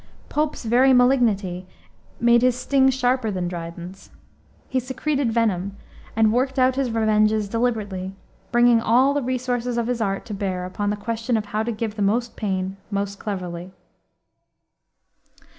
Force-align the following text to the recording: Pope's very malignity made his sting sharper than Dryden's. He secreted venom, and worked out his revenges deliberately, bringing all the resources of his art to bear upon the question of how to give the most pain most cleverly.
Pope's 0.29 0.65
very 0.65 0.93
malignity 0.93 1.67
made 2.19 2.41
his 2.41 2.55
sting 2.55 2.89
sharper 2.89 3.29
than 3.29 3.47
Dryden's. 3.47 4.09
He 4.67 4.79
secreted 4.79 5.31
venom, 5.31 5.75
and 6.15 6.33
worked 6.33 6.57
out 6.57 6.75
his 6.75 6.89
revenges 6.89 7.47
deliberately, 7.47 8.15
bringing 8.51 8.81
all 8.81 9.13
the 9.13 9.21
resources 9.21 9.77
of 9.77 9.85
his 9.85 10.01
art 10.01 10.25
to 10.25 10.33
bear 10.33 10.65
upon 10.65 10.89
the 10.89 10.95
question 10.95 11.37
of 11.37 11.45
how 11.45 11.61
to 11.61 11.71
give 11.71 11.97
the 11.97 12.01
most 12.01 12.35
pain 12.35 12.77
most 12.89 13.19
cleverly. 13.19 13.73